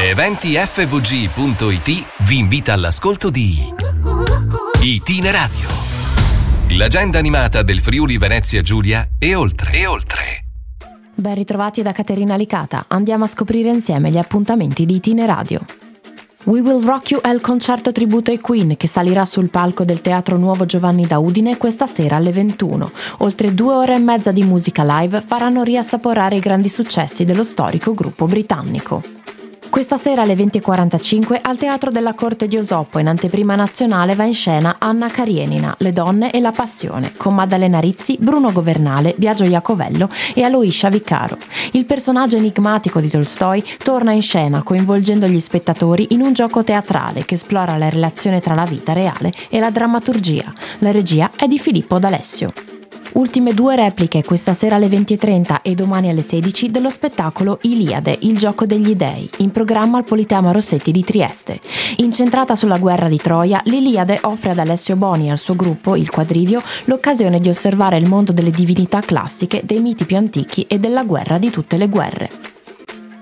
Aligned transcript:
eventifvg.it 0.00 2.06
vi 2.20 2.38
invita 2.38 2.72
all'ascolto 2.72 3.30
di 3.30 3.56
Itinerario. 4.80 5.68
L'agenda 6.68 7.18
animata 7.18 7.64
del 7.64 7.80
Friuli 7.80 8.16
Venezia 8.16 8.62
Giulia 8.62 9.08
e 9.18 9.34
oltre. 9.34 9.72
E 9.72 9.86
oltre. 9.86 10.44
Ben 11.16 11.34
ritrovati 11.34 11.82
da 11.82 11.90
Caterina 11.90 12.36
Licata. 12.36 12.84
Andiamo 12.86 13.24
a 13.24 13.26
scoprire 13.26 13.70
insieme 13.70 14.12
gli 14.12 14.18
appuntamenti 14.18 14.86
di 14.86 14.94
Itineradio. 14.94 15.64
We 16.44 16.60
Will 16.60 16.84
Rock 16.84 17.10
You 17.10 17.20
è 17.20 17.30
il 17.30 17.40
concerto 17.40 17.90
tributo 17.90 18.30
ai 18.30 18.38
Queen 18.38 18.76
che 18.76 18.86
salirà 18.86 19.24
sul 19.24 19.50
palco 19.50 19.84
del 19.84 20.00
Teatro 20.00 20.36
Nuovo 20.36 20.64
Giovanni 20.64 21.08
da 21.08 21.18
Udine 21.18 21.56
questa 21.56 21.88
sera 21.88 22.14
alle 22.14 22.30
21. 22.30 22.92
Oltre 23.18 23.52
due 23.52 23.74
ore 23.74 23.96
e 23.96 23.98
mezza 23.98 24.30
di 24.30 24.44
musica 24.44 24.84
live 25.00 25.20
faranno 25.20 25.64
riassaporare 25.64 26.36
i 26.36 26.40
grandi 26.40 26.68
successi 26.68 27.24
dello 27.24 27.42
storico 27.42 27.94
gruppo 27.94 28.26
britannico. 28.26 29.17
Questa 29.78 29.96
sera 29.96 30.22
alle 30.22 30.34
20.45 30.34 31.38
al 31.40 31.56
Teatro 31.56 31.92
della 31.92 32.14
Corte 32.14 32.48
di 32.48 32.56
Osoppo 32.56 32.98
in 32.98 33.06
anteprima 33.06 33.54
nazionale 33.54 34.16
va 34.16 34.24
in 34.24 34.34
scena 34.34 34.74
Anna 34.80 35.06
Carienina, 35.06 35.72
Le 35.78 35.92
donne 35.92 36.32
e 36.32 36.40
la 36.40 36.50
passione, 36.50 37.12
con 37.16 37.36
Maddalena 37.36 37.78
Rizzi, 37.78 38.16
Bruno 38.18 38.50
Governale, 38.50 39.14
Biagio 39.16 39.44
Iacovello 39.44 40.08
e 40.34 40.42
Aloiscia 40.42 40.88
Viccaro. 40.88 41.38
Il 41.74 41.84
personaggio 41.84 42.38
enigmatico 42.38 42.98
di 42.98 43.08
Tolstoi 43.08 43.62
torna 43.78 44.10
in 44.10 44.22
scena 44.22 44.64
coinvolgendo 44.64 45.28
gli 45.28 45.38
spettatori 45.38 46.08
in 46.10 46.22
un 46.22 46.32
gioco 46.32 46.64
teatrale 46.64 47.24
che 47.24 47.36
esplora 47.36 47.76
la 47.76 47.88
relazione 47.88 48.40
tra 48.40 48.56
la 48.56 48.64
vita 48.64 48.92
reale 48.92 49.32
e 49.48 49.60
la 49.60 49.70
drammaturgia. 49.70 50.52
La 50.78 50.90
regia 50.90 51.30
è 51.36 51.46
di 51.46 51.60
Filippo 51.60 52.00
D'Alessio. 52.00 52.67
Ultime 53.18 53.52
due 53.52 53.74
repliche 53.74 54.22
questa 54.22 54.54
sera 54.54 54.76
alle 54.76 54.86
20.30 54.86 55.62
e 55.62 55.74
domani 55.74 56.08
alle 56.08 56.22
16 56.22 56.70
dello 56.70 56.88
spettacolo 56.88 57.58
Iliade, 57.62 58.16
il 58.20 58.38
gioco 58.38 58.64
degli 58.64 58.94
dei, 58.94 59.28
in 59.38 59.50
programma 59.50 59.98
al 59.98 60.04
Politeama 60.04 60.52
Rossetti 60.52 60.92
di 60.92 61.02
Trieste. 61.02 61.58
Incentrata 61.96 62.54
sulla 62.54 62.78
guerra 62.78 63.08
di 63.08 63.16
Troia, 63.16 63.60
l'Iliade 63.64 64.20
offre 64.22 64.50
ad 64.50 64.58
Alessio 64.60 64.94
Boni 64.94 65.26
e 65.26 65.30
al 65.32 65.38
suo 65.38 65.56
gruppo, 65.56 65.96
il 65.96 66.10
Quadrivio, 66.10 66.62
l'occasione 66.84 67.40
di 67.40 67.48
osservare 67.48 67.98
il 67.98 68.06
mondo 68.06 68.30
delle 68.30 68.50
divinità 68.50 69.00
classiche, 69.00 69.62
dei 69.64 69.80
miti 69.80 70.04
più 70.04 70.16
antichi 70.16 70.64
e 70.68 70.78
della 70.78 71.02
guerra 71.02 71.38
di 71.38 71.50
tutte 71.50 71.76
le 71.76 71.88
guerre. 71.88 72.57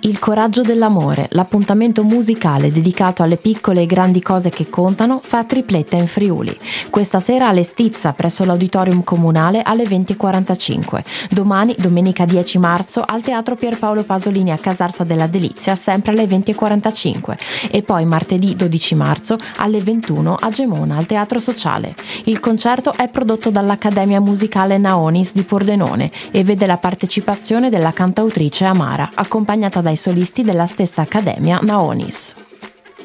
Il 0.00 0.18
coraggio 0.18 0.60
dell'amore, 0.60 1.26
l'appuntamento 1.30 2.04
musicale 2.04 2.70
dedicato 2.70 3.22
alle 3.22 3.38
piccole 3.38 3.82
e 3.82 3.86
grandi 3.86 4.20
cose 4.20 4.50
che 4.50 4.68
contano, 4.68 5.20
fa 5.22 5.42
tripletta 5.44 5.96
in 5.96 6.06
Friuli. 6.06 6.56
Questa 6.90 7.18
sera 7.18 7.48
alle 7.48 7.62
Stizza 7.62 8.12
presso 8.12 8.44
l'Auditorium 8.44 9.02
Comunale 9.02 9.62
alle 9.62 9.84
20.45. 9.84 11.02
Domani, 11.30 11.74
domenica 11.78 12.26
10 12.26 12.58
marzo, 12.58 13.02
al 13.04 13.22
Teatro 13.22 13.54
Pierpaolo 13.54 14.04
Pasolini 14.04 14.52
a 14.52 14.58
Casarsa 14.58 15.02
della 15.02 15.26
Delizia, 15.26 15.74
sempre 15.74 16.12
alle 16.12 16.26
20.45. 16.26 17.36
E 17.70 17.82
poi 17.82 18.04
martedì 18.04 18.54
12 18.54 18.94
marzo 18.94 19.38
alle 19.56 19.80
21 19.80 20.36
a 20.38 20.50
Gemona 20.50 20.96
al 20.96 21.06
Teatro 21.06 21.40
Sociale. 21.40 21.94
Il 22.24 22.38
concerto 22.38 22.92
è 22.92 23.08
prodotto 23.08 23.50
dall'Accademia 23.50 24.20
Musicale 24.20 24.78
Naonis 24.78 25.32
di 25.32 25.42
Pordenone 25.42 26.10
e 26.30 26.44
vede 26.44 26.66
la 26.66 26.76
partecipazione 26.76 27.70
della 27.70 27.92
cantautrice 27.92 28.66
Amara, 28.66 29.10
accompagnata 29.14 29.80
dai 29.86 29.96
solisti 29.96 30.42
della 30.42 30.66
stessa 30.66 31.02
Accademia 31.02 31.60
Naonis. 31.62 32.34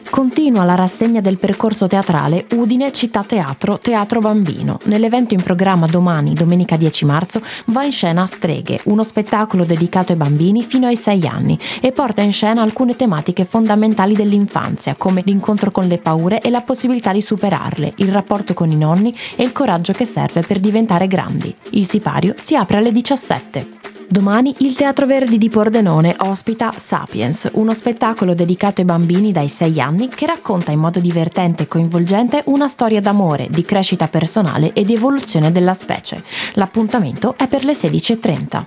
Continua 0.10 0.64
la 0.64 0.74
rassegna 0.74 1.22
del 1.22 1.38
percorso 1.38 1.86
teatrale 1.86 2.48
Udine 2.54 2.92
Città 2.92 3.23
Teatro 3.23 3.78
Teatro 3.78 4.20
Bambino. 4.20 4.80
Nell'evento 4.86 5.36
in 5.36 5.44
programma 5.44 5.86
domani, 5.86 6.34
domenica 6.34 6.78
10 6.78 7.06
marzo, 7.06 7.40
va 7.66 7.84
in 7.84 7.92
scena 7.92 8.26
Streghe, 8.26 8.80
uno 8.86 9.04
spettacolo 9.04 9.64
dedicato 9.64 10.12
ai 10.12 10.18
bambini 10.18 10.64
fino 10.64 10.88
ai 10.88 10.96
6 10.96 11.28
anni 11.28 11.58
e 11.80 11.92
porta 11.92 12.23
in 12.23 12.34
scena 12.34 12.64
alcune 12.64 12.95
tematiche 12.95 13.45
fondamentali 13.45 14.16
dell'infanzia, 14.16 14.95
come 14.95 15.22
l'incontro 15.23 15.70
con 15.70 15.86
le 15.88 16.00
paure 16.00 16.42
e 16.42 16.50
la 16.50 16.62
possibilità 16.62 17.14
di 17.14 17.22
superarle, 17.22 17.94
il 17.98 18.12
rapporto 18.12 18.56
con 18.56 18.72
i 18.72 18.76
nonni 18.76 19.14
e 19.36 19.44
il 19.44 19.52
coraggio 19.52 19.94
che 19.94 20.06
serve 20.06 20.42
per 20.42 20.60
diventare 20.60 21.05
grandi. 21.05 21.55
Il 21.70 21.88
sipario 21.88 22.34
si 22.39 22.55
apre 22.55 22.78
alle 22.78 22.92
17. 22.92 23.80
Domani 24.11 24.54
il 24.58 24.76
Teatro 24.76 25.05
Verdi 25.05 25.38
di 25.38 25.48
Pordenone 25.48 26.14
ospita 26.20 26.73
Sapiens, 26.76 27.49
uno 27.54 27.73
spettacolo 27.73 28.33
dedicato 28.33 28.82
ai 28.82 28.86
bambini 28.86 29.32
dai 29.32 29.48
6 29.48 29.80
anni 29.80 30.10
che 30.10 30.26
racconta 30.26 30.73
in 30.73 30.80
modo 30.80 30.99
divertente 30.99 31.64
e 31.64 31.67
coinvolgente 31.70 32.42
una 32.48 32.67
storia 32.67 32.99
d'amore, 32.99 33.48
di 33.49 33.64
crescita 33.64 34.10
personale 34.10 34.73
e 34.73 34.83
di 34.83 34.95
evoluzione 34.95 35.54
della 35.54 35.73
specie. 35.73 36.22
L'appuntamento 36.55 37.36
è 37.38 37.48
per 37.48 37.64
le 37.64 37.72
16.30. 37.72 38.66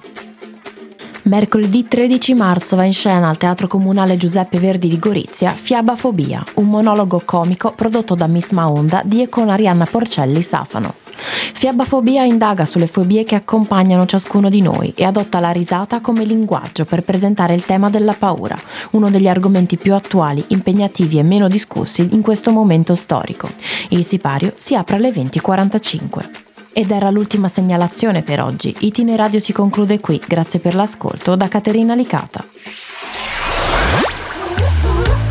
Mercoledì 1.24 1.86
13 1.88 2.32
marzo 2.32 2.76
va 2.76 2.84
in 2.84 2.94
scena 2.94 3.28
al 3.28 3.36
Teatro 3.36 3.66
Comunale 3.66 4.16
Giuseppe 4.16 4.58
Verdi 4.58 4.88
di 4.88 4.98
Gorizia 4.98 5.50
Fiabafobia, 5.50 6.42
un 6.54 6.70
monologo 6.70 7.20
comico 7.22 7.70
prodotto 7.72 8.14
da 8.14 8.26
Miss 8.26 8.52
Maonda 8.52 9.02
di 9.04 9.20
e 9.20 9.28
con 9.28 9.50
Arianna 9.50 9.84
Porcelli 9.84 10.40
Safanov. 10.40 11.03
Fiabafobia 11.16 12.24
indaga 12.24 12.66
sulle 12.66 12.86
fobie 12.86 13.24
che 13.24 13.34
accompagnano 13.34 14.06
ciascuno 14.06 14.48
di 14.48 14.60
noi 14.60 14.92
e 14.94 15.04
adotta 15.04 15.40
la 15.40 15.50
risata 15.50 16.00
come 16.00 16.24
linguaggio 16.24 16.84
per 16.84 17.02
presentare 17.02 17.54
il 17.54 17.64
tema 17.64 17.90
della 17.90 18.14
paura, 18.14 18.56
uno 18.92 19.10
degli 19.10 19.28
argomenti 19.28 19.76
più 19.76 19.94
attuali, 19.94 20.44
impegnativi 20.48 21.18
e 21.18 21.22
meno 21.22 21.48
discussi 21.48 22.08
in 22.12 22.22
questo 22.22 22.50
momento 22.50 22.94
storico. 22.94 23.48
Il 23.88 24.04
sipario 24.04 24.52
si 24.56 24.74
apre 24.74 24.96
alle 24.96 25.10
20.45. 25.10 26.42
Ed 26.76 26.90
era 26.90 27.08
l'ultima 27.10 27.46
segnalazione 27.46 28.22
per 28.22 28.42
oggi. 28.42 28.74
Itineradio 28.80 29.38
si 29.38 29.52
conclude 29.52 30.00
qui. 30.00 30.20
Grazie 30.26 30.58
per 30.58 30.74
l'ascolto 30.74 31.36
da 31.36 31.46
Caterina 31.46 31.94
Licata. 31.94 32.44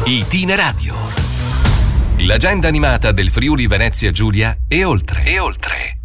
Itineradio. 0.05 1.22
L'agenda 2.33 2.67
animata 2.67 3.11
del 3.11 3.29
Friuli 3.29 3.67
Venezia 3.67 4.09
Giulia 4.09 4.57
e 4.67 4.83
oltre. 4.83 5.23
E 5.23 5.37
oltre. 5.37 6.02